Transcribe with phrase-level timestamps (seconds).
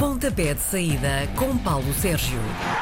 [0.00, 2.38] Pontapé de saída com Paulo Sérgio.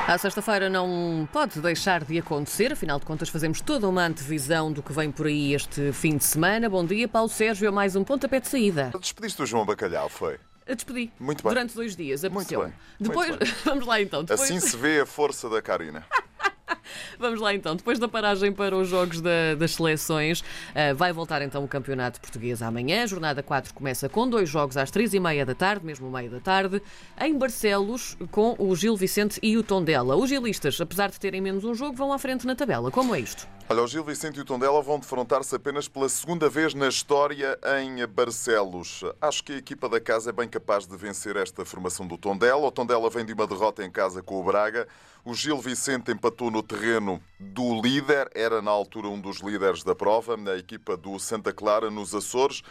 [0.07, 4.85] A sexta-feira não pode deixar de acontecer, afinal de contas, fazemos toda uma antevisão do
[4.85, 6.69] que vem por aí este fim de semana.
[6.71, 8.93] Bom dia, Paulo Sérgio, a mais um Pontapé de saída.
[9.01, 10.39] Despediste o João Bacalhau, foi?
[10.65, 11.11] A despedi.
[11.19, 11.53] Muito bem.
[11.53, 12.63] Durante dois dias, Muito apeteceu.
[12.63, 12.73] bem.
[13.01, 13.55] Depois, Muito bem.
[13.65, 14.23] vamos lá então.
[14.23, 16.07] Depois, Assim se vê a força da Karina.
[17.19, 17.75] Vamos lá então.
[17.77, 20.43] Depois da paragem para os jogos da- das seleções,
[20.75, 23.03] ah, vai voltar então o Campeonato Português amanhã.
[23.03, 26.31] A jornada 4 começa com dois jogos às três e meia da tarde, mesmo meia
[26.31, 26.83] da tarde,
[27.21, 30.17] em Barcelos, com o Gil Vicente e o Tondela.
[30.17, 32.91] Os gilistas, apesar de terem menos um jogo, vão à frente na tabela.
[32.91, 33.47] Como é isto?
[33.71, 37.59] Olha, o Gil Vicente e o Tondela vão defrontar-se apenas pela segunda vez na história
[37.83, 39.03] em Barcelos.
[39.21, 42.67] Acho que a equipa da casa é bem capaz de vencer esta formação do Tondela.
[42.67, 44.89] O Tondela vem de uma derrota em casa com o Braga.
[45.29, 49.95] O Gil Vicente empatou no terreno do líder, era na altura um dos líderes da
[49.95, 52.63] prova, na equipa do Santa Clara, nos Açores.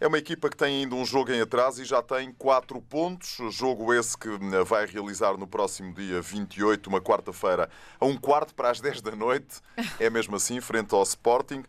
[0.00, 3.36] É uma equipa que tem ainda um jogo em atraso e já tem quatro pontos.
[3.54, 7.68] Jogo esse que eh, vai realizar no próximo dia 28, uma quarta-feira,
[8.00, 9.60] a um quarto para as 10 da noite.
[10.00, 11.62] É mesmo assim, frente ao Sporting.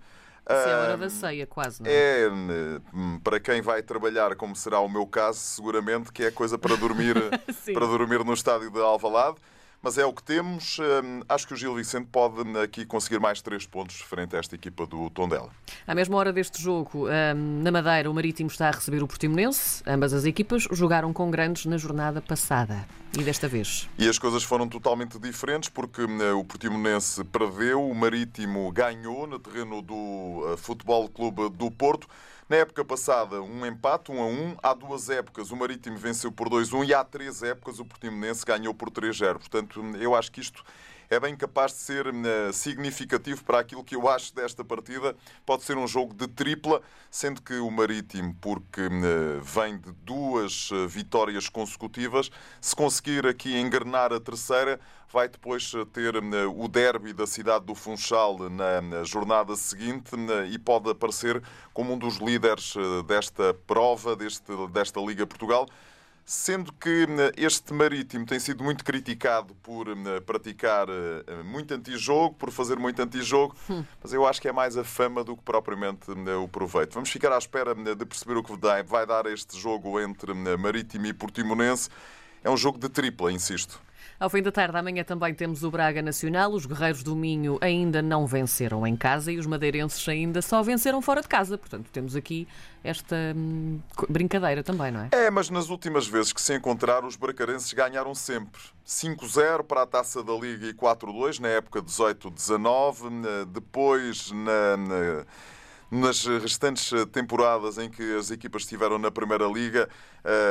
[0.48, 1.94] Se é a hora da ceia, quase, não é?
[1.94, 6.58] é, eh, para quem vai trabalhar, como será o meu caso, seguramente que é coisa
[6.58, 7.16] para dormir,
[7.74, 9.36] para dormir no estádio de Alvalade.
[9.82, 10.78] Mas é o que temos.
[10.80, 14.40] Hum, Acho que o Gil Vicente pode hum, aqui conseguir mais três pontos frente a
[14.40, 15.50] esta equipa do Tondela.
[15.88, 19.82] À mesma hora deste jogo, ahm, na Madeira, o Marítimo está a receber o Portimonense.
[19.88, 22.86] Ambas as equipas jogaram com grandes na jornada passada.
[23.18, 23.90] E desta vez?
[23.98, 29.40] E as coisas foram totalmente diferentes porque hum, o Portimonense perdeu, o Marítimo ganhou no
[29.40, 32.08] terreno do eh, Futebol Clube do Porto.
[32.50, 34.58] Na época passada, um empate, 1 a 1.
[34.64, 38.74] Há duas épocas, o Marítimo venceu por 2-1 e há três épocas, o Portimonense ganhou
[38.74, 39.34] por 3-0.
[39.34, 40.64] Portanto, hum, eu acho que isto
[41.10, 45.16] é bem capaz de ser hum, eh, significativo para aquilo que eu acho desta partida.
[45.44, 49.92] Pode ser um jogo de tripla, sendo que o Marítimo, porque hum, eh, vem de
[50.04, 52.30] duas eh, vitórias consecutivas,
[52.62, 54.80] se conseguir aqui engrenar a terceira,
[55.12, 60.12] vai depois ter hum, o derby da cidade do Funchal na na jornada seguinte
[60.52, 61.42] e pode aparecer
[61.74, 62.76] como um dos líderes
[63.08, 65.68] desta prova, deste, desta Liga Portugal.
[66.32, 72.36] Sendo que hum, este Marítimo tem sido muito criticado por hum, praticar eh, muito antijogo,
[72.36, 73.56] por fazer muito antijogo,
[74.00, 76.94] mas eu acho que é mais a fama do que propriamente hum, o proveito.
[76.94, 78.54] Vamos ficar à espera hum, de perceber o que
[78.86, 81.90] vai dar este jogo entre hum, Marítimo e Portimonense.
[82.44, 83.80] É um jogo de tripla, insisto.
[84.20, 86.52] Ao fim da tarde, amanhã também temos o Braga Nacional.
[86.52, 91.02] Os Guerreiros do Minho ainda não venceram em casa e os madeirenses ainda só venceram
[91.02, 91.58] fora de casa.
[91.58, 92.46] Portanto, temos aqui
[92.84, 93.80] esta hum,
[94.10, 95.10] brincadeira também, não é?
[95.14, 98.60] É, mas nas últimas vezes que se encontraram, os bracarenses ganharam sempre.
[98.86, 103.10] 5-0 para a Taça da Liga e 4-2 na época 18-19.
[103.10, 105.26] na- Depois, na- na-
[105.92, 109.90] nas restantes temporadas em que as equipas estiveram na Primeira Liga,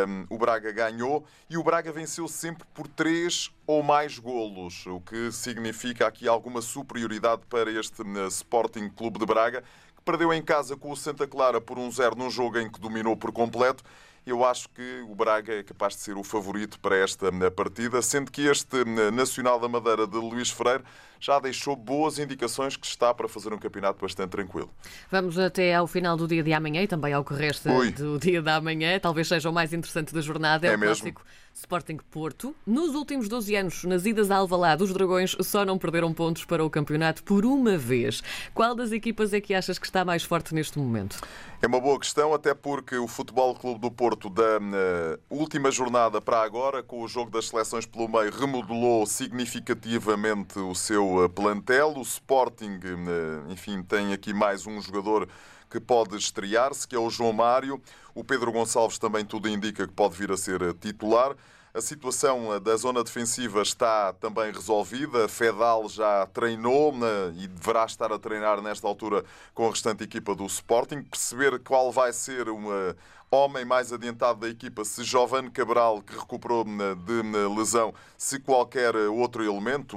[0.08, 5.00] hum, o Braga ganhou e o Braga venceu sempre por 3 ou mais golos, o
[5.00, 9.62] que significa aqui alguma superioridade para este Sporting Clube de Braga,
[9.96, 13.16] que perdeu em casa com o Santa Clara por 1-0 num jogo em que dominou
[13.16, 13.84] por completo.
[14.26, 18.30] Eu acho que o Braga é capaz de ser o favorito para esta partida, sendo
[18.30, 20.84] que este Nacional da Madeira de Luís Freire
[21.20, 24.70] já deixou boas indicações que está para fazer um campeonato bastante tranquilo.
[25.10, 27.90] Vamos até ao final do dia de amanhã e também ao que resta Ui.
[27.90, 28.98] do dia da amanhã.
[28.98, 30.66] Talvez seja o mais interessante da jornada.
[30.66, 30.96] É, É o mesmo.
[30.96, 31.22] clássico
[31.58, 32.54] Sporting Porto.
[32.64, 36.64] Nos últimos 12 anos, nas idas a Alvalade, os Dragões só não perderam pontos para
[36.64, 38.22] o campeonato por uma vez.
[38.54, 41.20] Qual das equipas é que achas que está mais forte neste momento?
[41.60, 46.20] É uma boa questão, até porque o Futebol Clube do Porto, da eh, última jornada
[46.20, 51.94] para agora, com o jogo das seleções pelo meio, remodelou significativamente o seu eh, plantel.
[51.96, 55.28] O Sporting, eh, enfim, tem aqui mais um jogador
[55.70, 57.80] que pode estrear-se, que é o João Mário.
[58.14, 61.34] O Pedro Gonçalves também tudo indica que pode vir a ser eh, titular.
[61.78, 65.28] A situação eh, da zona defensiva está também resolvida.
[65.28, 69.24] Fedal já treinou né, e deverá estar a treinar nesta altura
[69.54, 71.02] com a restante equipa do Sporting.
[71.04, 72.96] Perceber qual vai ser o eh,
[73.30, 78.40] homem mais adiantado da equipa, se Giovanni Cabral, que recuperou né, de né, lesão, se
[78.40, 79.96] qualquer eh, outro elemento,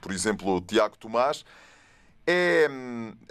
[0.00, 1.44] por exemplo, Tiago Tomás.
[2.30, 2.68] É,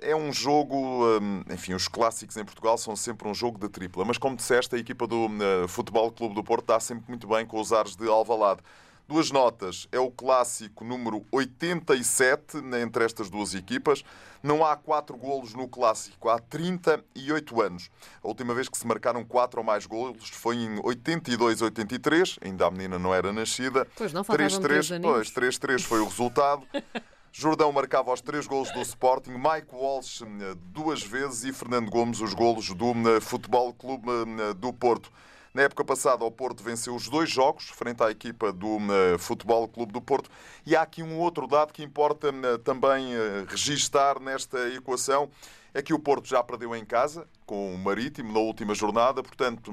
[0.01, 4.03] é um jogo, hum, enfim, os clássicos em Portugal são sempre um jogo de tripla,
[4.03, 7.45] mas como disseste, a equipa do eh, Futebol Clube do Porto dá sempre muito bem
[7.45, 8.61] com os ares de Alvalade.
[9.07, 14.03] Duas notas, é o clássico número 87 né, entre estas duas equipas.
[14.41, 17.91] Não há quatro golos no clássico, há 38 anos.
[18.23, 22.71] A última vez que se marcaram quatro ou mais golos foi em 82-83, ainda a
[22.71, 23.87] menina não era nascida.
[23.95, 25.31] Pois não, faltavam três 3-3, aninhos.
[25.31, 26.67] pois, 3-3 foi o resultado.
[27.39, 32.19] Jordão marcava os três golos do Sporting, Mike Walsh eh, duas vezes e Fernando Gomes
[32.19, 35.11] os golos do eh, Futebol Clube eh, do Porto.
[35.53, 38.79] Na época passada, o Porto venceu os dois jogos frente à equipa do
[39.19, 40.31] Futebol Clube do Porto.
[40.65, 42.31] E há aqui um outro dado que importa
[42.63, 43.09] também
[43.47, 45.29] registar nesta equação:
[45.73, 49.71] é que o Porto já perdeu em casa com o Marítimo na última jornada, portanto.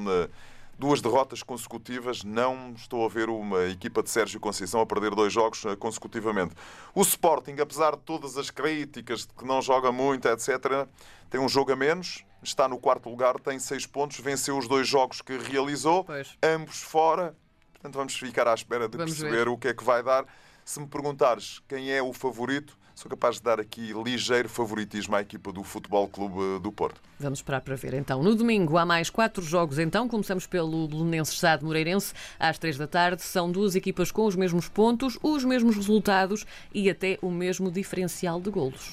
[0.78, 2.24] Duas derrotas consecutivas.
[2.24, 6.54] Não estou a ver uma equipa de Sérgio Conceição a perder dois jogos eh, consecutivamente.
[6.94, 10.86] O Sporting, apesar de todas as críticas de que não joga muito, etc.,
[11.30, 12.24] tem um jogo a menos.
[12.42, 16.36] Está no quarto lugar, tem seis pontos, venceu os dois jogos que realizou, Pois.
[16.42, 17.34] ambos fora.
[17.72, 19.48] Portanto, vamos ficar à espera de Vamos perceber ver.
[19.48, 20.26] o que é que vai dar.
[20.64, 25.20] Se me perguntares quem é o favorito, sou capaz de dar aqui ligeiro favoritismo à
[25.20, 27.00] equipa do Futebol Clube do Porto.
[27.18, 28.22] Vamos esperar para ver então.
[28.22, 30.08] No domingo há mais quatro jogos então.
[30.08, 33.22] Começamos pelo Belenenses Sade Moreirense às três da tarde.
[33.22, 38.40] São duas equipas com os mesmos pontos, os mesmos resultados e até o mesmo diferencial
[38.40, 38.92] de golos.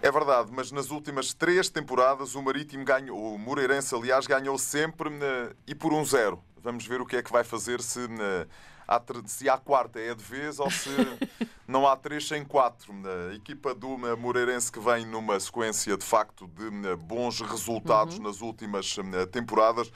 [0.00, 5.10] É verdade, mas nas últimas três temporadas o Marítimo ganhou, o Moreirense, aliás, ganhou sempre
[5.12, 6.40] eh, e por um zero.
[6.62, 8.46] Vamos ver o que é que vai fazer se, eh,
[8.88, 10.88] há, se há quarta é de vez ou se
[11.68, 12.94] não há três sem quatro.
[13.30, 18.18] A equipa do eh, Moreirense que vem numa sequência de facto de eh, bons resultados
[18.18, 19.92] nas últimas eh, temporadas.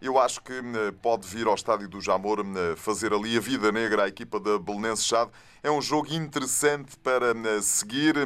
[0.00, 0.52] Eu acho que
[1.00, 2.38] pode vir ao estádio do Jamor
[2.76, 5.30] fazer ali a vida negra à equipa da Belenenses Chade.
[5.62, 8.16] É um jogo interessante para seguir.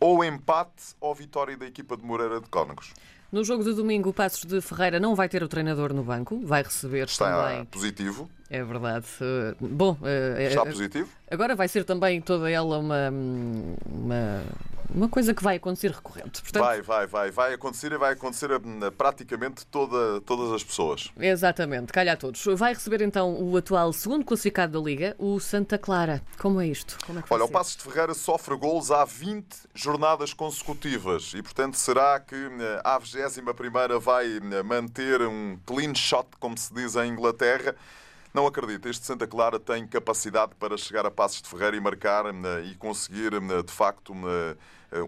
[0.00, 2.92] Ou empate ou vitória da equipa de Moreira de Cónegos.
[3.32, 6.40] No jogo de domingo, o Passos de Ferreira não vai ter o treinador no banco,
[6.44, 7.64] vai receber Está também.
[7.66, 8.30] positivo.
[8.48, 9.06] É verdade.
[9.60, 11.08] Bom, eh, Está eh, positivo.
[11.28, 13.10] agora vai ser também toda ela uma,
[13.84, 14.42] uma,
[14.96, 16.40] uma coisa que vai acontecer recorrente.
[16.40, 17.30] Portanto, Vai, vai, vai.
[17.30, 21.10] Vai acontecer e vai acontecer a, a praticamente toda, todas as pessoas.
[21.18, 22.42] Exatamente, calha a todos.
[22.56, 26.22] Vai receber então o atual segundo classificado da Liga, o Santa Clara.
[26.38, 26.96] Como é isto?
[27.06, 27.48] Como é Olha, o?
[27.48, 32.98] Passos de Ferreira sofre golos há 20 jornadas consecutivas e, portanto, será que eh, a
[32.98, 37.76] 21 vai eh, manter um clean shot, como se diz em Inglaterra?
[38.32, 38.88] Não acredito.
[38.88, 42.74] Este Santa Clara tem capacidade para chegar a Passos de Ferreira e marcar eh, e
[42.74, 44.14] conseguir, de facto,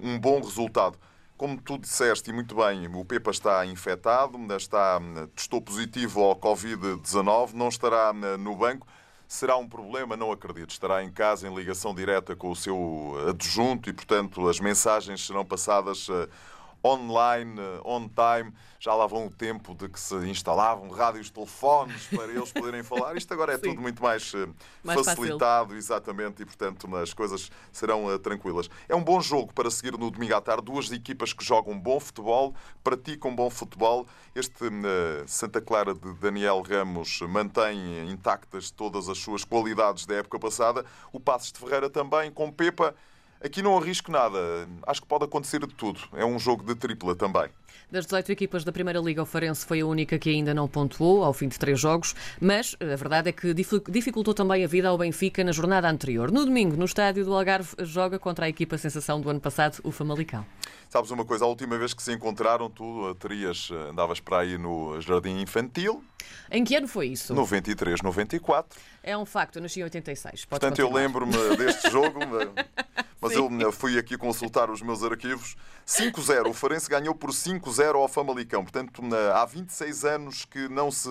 [0.02, 0.98] um bom resultado.
[1.36, 5.00] Como tu disseste e muito bem, o Pepa está infectado, está,
[5.36, 8.86] testou positivo ao Covid-19, não estará eh, no banco.
[9.28, 10.16] Será um problema?
[10.16, 10.70] Não acredito.
[10.70, 15.44] Estará em casa em ligação direta com o seu adjunto e, portanto, as mensagens serão
[15.44, 16.28] passadas eh,
[16.84, 18.52] online, eh, on time.
[18.80, 23.16] Já lá vão o tempo de que se instalavam rádios, telefones para eles poderem falar.
[23.16, 23.70] Isto agora é Sim.
[23.70, 24.48] tudo muito mais, eh,
[24.84, 28.70] Mais facilitado, exatamente, e, portanto, as coisas serão eh, tranquilas.
[28.88, 30.62] É um bom jogo para seguir no domingo à tarde.
[30.62, 32.54] Duas equipas que jogam bom futebol,
[32.84, 34.06] praticam bom futebol.
[34.32, 40.38] Este eh, Santa Clara de Daniel Ramos mantém intactas todas as suas qualidades da época
[40.38, 40.84] passada.
[41.12, 42.94] O Passos de Ferreira também, com Pepa.
[43.42, 44.38] Aqui não arrisco nada.
[44.86, 46.00] Acho que pode acontecer de tudo.
[46.14, 47.48] É um jogo de tripla também.
[47.90, 51.24] Das 18 equipas da Primeira Liga, o Farense foi a única que ainda não pontuou
[51.24, 54.88] ao fim de três jogos, mas a verdade é que dific- dificultou também a vida
[54.88, 56.30] ao Benfica na jornada anterior.
[56.30, 59.90] No domingo, no estádio do Algarve, joga contra a equipa sensação do ano passado, o
[59.90, 60.44] Famalicão.
[60.88, 61.44] Sabes uma coisa?
[61.44, 66.02] A última vez que se encontraram, tu terias, eh, andavas para aí no Jardim Infantil,
[66.50, 67.34] Em que ano foi isso?
[67.34, 68.78] 93, 94.
[69.02, 70.46] É um facto, eu nasci em 86.
[70.46, 71.02] Podes Portanto, eu continuar.
[71.06, 72.18] lembro-me deste jogo,
[73.20, 75.56] mas eu eh, fui aqui consultar os meus arquivos.
[75.86, 78.62] 5-0, o Farense ganhou por 5-0 ao Famalicão.
[78.62, 79.02] Portanto,
[79.34, 81.10] há 26 anos que não se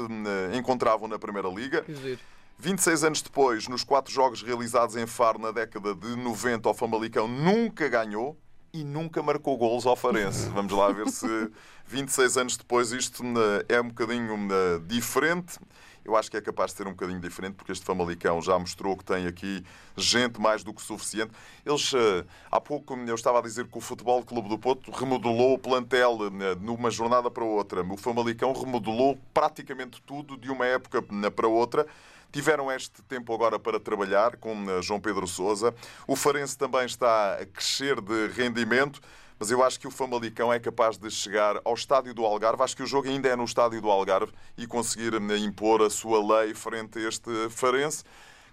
[0.57, 1.83] encontravam na Primeira Liga.
[1.83, 2.19] Que giro.
[2.59, 7.27] 26 anos depois, nos quatro jogos realizados em Faro na década de 90, o Famalicão
[7.27, 8.36] nunca ganhou
[8.77, 10.50] e nunca marcou golos ao Farense.
[10.53, 11.50] Vamos lá ver se
[11.88, 15.57] 26 anos depois isto eh, é um bocadinho eh, diferente.
[16.08, 18.96] Eu acho que é capaz de ser um bocadinho diferente, porque este Famalicão já mostrou
[18.96, 19.62] que tem aqui
[19.98, 21.34] gente mais do que suficiente.
[21.66, 25.56] Eles, eh, há pouco, eu estava a dizer que o Futebol Clube do Porto remodelou
[25.56, 27.84] o plantel eh, numa jornada para outra.
[27.84, 31.86] O Famalicão remodelou praticamente tudo de uma época eh, para outra.
[32.32, 35.74] Tiveram este tempo agora para trabalhar com eh, João Pedro Sousa.
[36.08, 39.02] O Farense também está a crescer de rendimento,
[39.39, 42.63] mas eu acho que o Famalicão é capaz de chegar ao estádio do Algarve.
[42.63, 45.89] Acho que o jogo ainda é no estádio do Algarve e conseguir eh, impor a
[45.89, 48.03] sua lei frente a este Farense.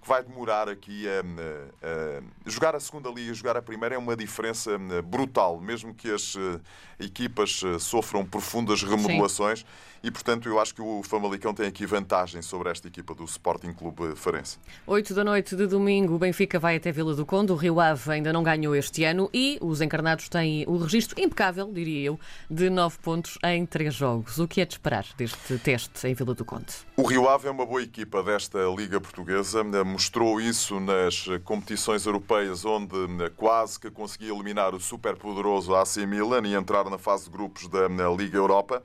[0.04, 3.94] Que vai demorar aqui a, a- a- jogar a segunda liga e jogar a primeira
[3.94, 6.60] é uma diferença eh, brutal, mesmo que as eh,
[7.06, 9.64] equipas eh, sofram profundas remodelações
[10.02, 13.72] e, portanto, eu acho que o Famalicão tem aqui vantagem sobre esta equipa do Sporting
[13.72, 14.58] Clube Farense.
[14.86, 17.52] 8 da noite de domingo, o Benfica vai até Vila do Conde.
[17.52, 21.72] O Rio Ave ainda não ganhou este ano e os encarnados têm o registro impecável,
[21.72, 22.20] diria eu,
[22.50, 24.38] de 9 pontos em 3 jogos.
[24.38, 26.66] O que é de esperar deste teste em Vila do Conde?
[26.98, 29.64] O Rio Ave é uma boa equipa desta Liga Portuguesa.
[29.94, 32.96] Mostrou isso nas competições europeias, onde
[33.36, 37.86] quase que conseguia eliminar o superpoderoso AC Milan e entrar na fase de grupos da
[38.10, 38.82] Liga Europa.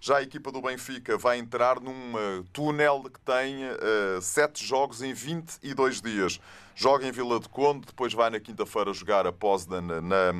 [0.00, 5.02] Já a equipa do Benfica vai entrar num uh, túnel que tem uh, sete jogos
[5.02, 6.40] em 22 dias.
[6.76, 10.32] Joga em Vila de Conde, depois vai na quinta-feira jogar a Poznan na, na,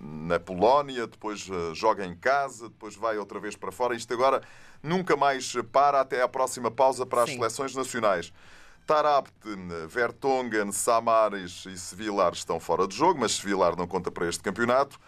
[0.00, 3.94] na, Polónia, depois joga em casa, depois vai outra vez para fora.
[3.94, 4.42] Isto agora
[4.82, 7.36] nunca mais para até à próxima pausa para as Sim.
[7.36, 8.32] seleções nacionais.
[8.90, 9.30] Tarabt,
[9.88, 14.98] Vertonghen, Samaris e Sevilar estão fora de jogo, mas Sevilar não conta para este campeonato.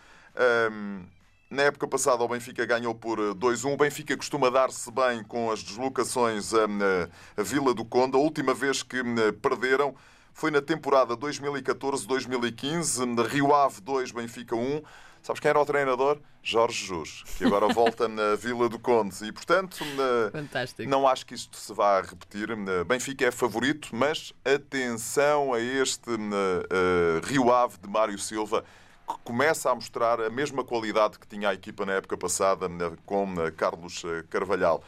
[0.71, 1.05] Um,
[1.51, 3.71] na época passada, o Benfica ganhou por 2-1.
[3.71, 8.17] Eh, o Benfica costuma dar-se bem com as deslocações a Vila do Conde.
[8.17, 9.03] A última vez que
[9.43, 9.97] perderam
[10.33, 13.27] foi na temporada 2014-2015.
[13.27, 14.81] Rio Ave 2, Benfica 1.
[15.23, 16.19] Sabes quem era o treinador?
[16.43, 19.25] Jorge Jesus, que agora volta na Vila do Conde.
[19.25, 19.85] E, portanto,
[20.33, 20.91] Fantástico.
[20.91, 22.49] não acho que isto se vá repetir.
[22.85, 28.64] Benfica é favorito, mas atenção a este uh, Rio Ave de Mário Silva
[29.07, 32.69] que começa a mostrar a mesma qualidade que tinha a equipa na época passada
[33.05, 34.83] com Carlos eh, Carvalhal.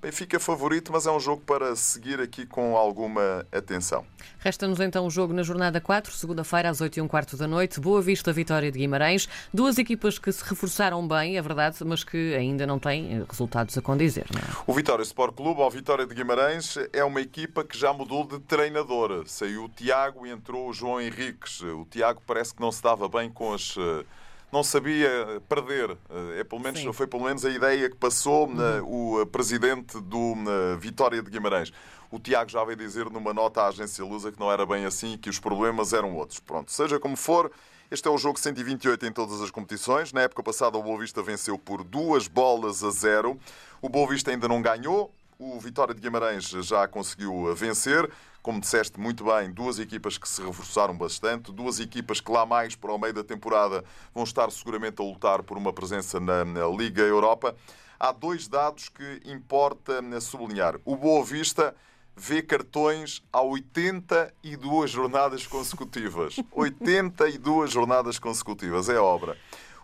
[0.00, 4.06] Benfica favorito, mas é um jogo para seguir aqui com alguma atenção.
[4.38, 7.78] Resta-nos então o jogo na jornada 4, segunda-feira às 8 e um quarto da noite.
[7.78, 9.28] Boa Vista, Vitória de Guimarães.
[9.52, 13.76] Duas equipas que se reforçaram bem, é verdade, mas que ainda não têm eh, resultados
[13.76, 14.24] a condizer.
[14.34, 14.62] É?
[14.66, 18.38] O Vitória Sport Clube, ou Vitória de Guimarães, é uma equipa que já mudou de
[18.40, 19.24] treinador.
[19.26, 21.60] Saiu o Tiago e entrou o João Henriques.
[21.60, 24.04] O Tiago parece que não se dava bem com as eh,
[24.52, 25.08] não sabia
[25.48, 25.90] perder.
[25.90, 28.84] Eh, é, pelo menos, foi pelo menos a ideia que passou uhum.
[28.84, 30.34] o eh, presidente do
[30.78, 31.72] Vitória de Guimarães.
[32.10, 35.16] O Tiago já veio dizer numa nota à agência Lusa que não era bem assim,
[35.16, 36.40] que os problemas eram outros.
[36.40, 37.52] Pronto, seja como for,
[37.90, 40.12] este é o jogo 128 em todas as competições.
[40.12, 43.38] Na época passada, o Boa Vista venceu por duas bolas a zero.
[43.80, 45.12] O Boa Vista ainda não ganhou.
[45.38, 48.10] O Vitória de Guimarães já conseguiu vencer
[48.42, 52.74] como disseste muito bem, duas equipas que se reforçaram bastante, duas equipas que lá mais
[52.74, 56.66] para o meio da temporada vão estar seguramente a lutar por uma presença na, na
[56.66, 57.54] Liga Europa.
[57.98, 60.76] Há dois dados que importa sublinhar.
[60.84, 61.74] O Boa Vista
[62.16, 66.36] vê cartões há 82 jornadas consecutivas.
[66.52, 69.36] 82 jornadas consecutivas, é obra.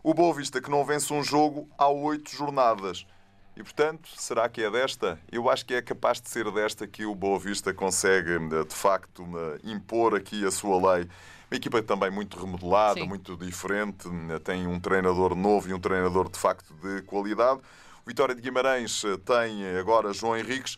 [0.03, 3.07] O Boa Vista que não vence um jogo há oito jornadas.
[3.57, 5.19] E, portanto, será que é desta?
[5.33, 9.27] Eu acho que é capaz de ser desta que o Boa Vista consegue, de facto,
[9.65, 11.09] impor aqui a sua lei.
[11.51, 13.07] Uma equipa também muito remodelada, Sim.
[13.07, 14.09] muito diferente,
[14.45, 17.61] tem um treinador novo e um treinador, de facto, de qualidade.
[18.05, 20.77] O Vitória de Guimarães eh, tem agora João Henriques.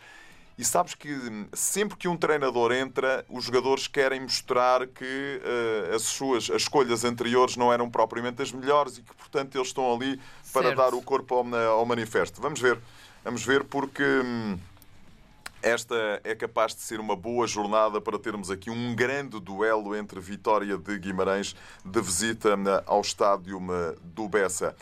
[0.58, 1.16] E sabes que
[1.52, 7.04] sempre que um treinador entra, os jogadores querem mostrar que uh, as suas as escolhas
[7.04, 10.20] anteriores não eram propriamente as melhores e que, portanto, eles estão ali
[10.52, 10.76] para certo.
[10.76, 12.42] dar o corpo ao, ao, manifesto.
[12.42, 12.76] Vamos ver.
[13.22, 14.58] Vamos ver porque hum,
[15.62, 20.18] esta é capaz de ser uma boa jornada para termos aqui um grande duelo entre
[20.18, 24.74] Vitória de Guimarães de visita hum, ao estádio hum, do Bessa.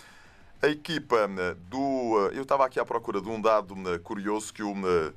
[0.62, 1.28] A equipa
[1.68, 2.30] do.
[2.32, 5.12] Eu estava aqui à procura de um dado curioso que o eh,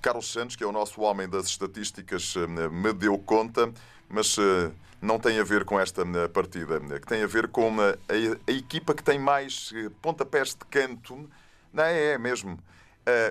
[0.00, 3.72] Carlos Santos, que é o nosso homem das estatísticas, eh, me deu conta,
[4.08, 4.70] mas eh,
[5.00, 8.52] não tem a ver com esta partida, que tem a ver com a, a, a
[8.52, 11.28] equipa que tem mais pontapés de canto.
[11.72, 12.58] Não é, é mesmo.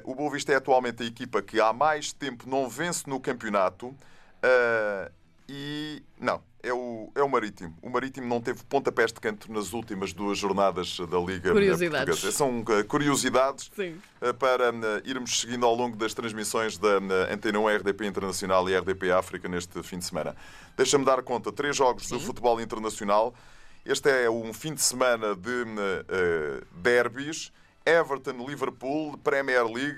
[0.03, 3.95] o Boa Vista é atualmente a equipa que há mais tempo não vence no campeonato.
[5.49, 7.77] e não, é o, é o Marítimo.
[7.81, 12.05] O Marítimo não teve pontapés de canto nas últimas duas jornadas da Liga curiosidades.
[12.05, 12.31] Portuguesa.
[12.31, 13.99] São uh, curiosidades Sim.
[14.21, 18.77] Uh, para uh, irmos seguindo ao longo das transmissões da Antena 1 RDP Internacional e
[18.77, 20.35] RDP África neste fim de semana.
[20.77, 22.15] Deixa-me dar conta, três jogos Sim.
[22.15, 23.35] do futebol internacional.
[23.85, 27.51] Este é um fim de semana de uh, derbys.
[27.85, 29.97] Everton-Liverpool, Premier League,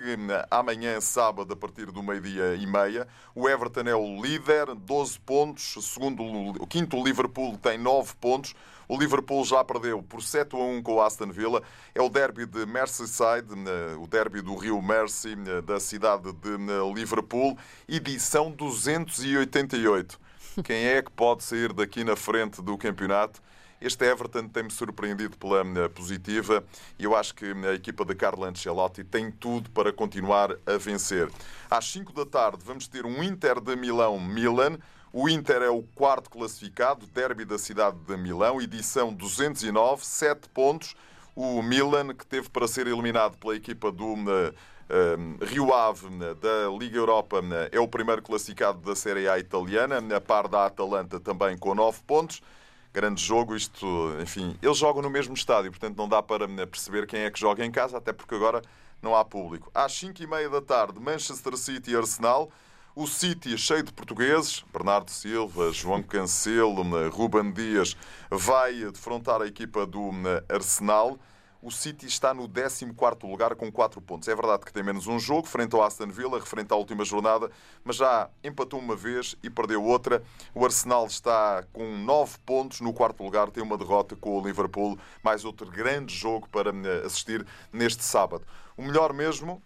[0.49, 3.07] amanhã, sábado, a partir do meio-dia e meia.
[3.35, 5.75] O Everton é o líder, 12 pontos.
[5.85, 6.23] Segundo,
[6.61, 8.55] o quinto, Liverpool, tem 9 pontos.
[8.87, 11.61] O Liverpool já perdeu por 7 a 1 com o Aston Villa.
[11.93, 13.53] É o derby de Merseyside,
[13.99, 16.57] o derby do Rio Mersey, da cidade de
[16.93, 20.19] Liverpool, edição 288.
[20.63, 23.41] Quem é que pode sair daqui na frente do campeonato?
[23.81, 26.63] Este Everton tem-me surpreendido pela eh, positiva
[26.97, 31.29] e eu acho que a equipa de Carlo Ancelotti tem tudo para continuar a vencer.
[31.69, 34.77] Às 5 da tarde vamos ter um Inter de Milão-Milan.
[35.11, 40.95] O Inter é o quarto classificado, derby da cidade de Milão, edição 209, 7 pontos.
[41.35, 46.97] O Milan, que teve para ser eliminado pela equipa do uh, Rio Ave da Liga
[46.97, 47.41] Europa,
[47.71, 52.01] é o primeiro classificado da Série A italiana, a par da Atalanta também com 9
[52.07, 52.41] pontos
[52.95, 53.55] grande jogo.
[53.55, 53.85] Isto,
[54.21, 57.65] enfim, eles jogam no mesmo estádio, portanto não dá para perceber quem é que joga
[57.65, 58.61] em casa, até porque agora
[59.01, 59.69] não há público.
[59.73, 62.49] Às 5 e meia da tarde, Manchester City e Arsenal.
[62.95, 67.97] O City cheio de portugueses, Bernardo Silva, João Cancelo, Ruben Dias,
[68.31, 70.11] vai defrontar a equipa do
[70.47, 71.19] Arsenal.
[71.61, 72.85] O City está no 14
[73.23, 74.27] lugar com 4 pontos.
[74.27, 77.49] É verdade que tem menos um jogo, frente ao Aston Villa, referente à última jornada,
[77.83, 80.23] mas já empatou uma vez e perdeu outra.
[80.53, 84.97] O Arsenal está com 9 pontos no quarto lugar, tem uma derrota com o Liverpool,
[85.23, 88.45] mais outro grande jogo para eh, assistir neste sábado.
[88.77, 89.61] O melhor mesmo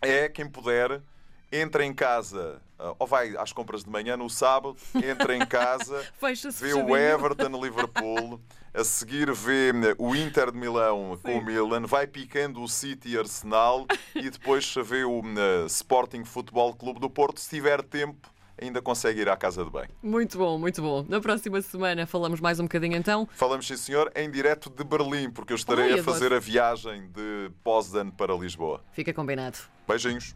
[0.00, 1.02] é quem puder
[1.50, 6.04] entra em casa eh, ou vai às compras de manhã no sábado, entra em casa,
[6.60, 8.40] vê o Everton Liverpool,
[8.74, 11.22] a seguir vê eh, o Inter de Milão Sim.
[11.22, 16.74] com o Milan, vai picando o City Arsenal e depois vê o uh, Sporting Futebol
[16.74, 18.30] Clube do Porto, se tiver tempo.
[18.58, 19.84] Ainda consegue ir à casa de bem.
[20.02, 21.04] Muito bom, muito bom.
[21.06, 23.28] Na próxima semana falamos mais um bocadinho então.
[23.32, 27.06] Falamos, sim, senhor, em direto de Berlim, porque eu estarei Ai, a fazer a viagem
[27.08, 28.82] de Poznan para Lisboa.
[28.92, 29.58] Fica combinado.
[29.86, 30.34] Beijinhos.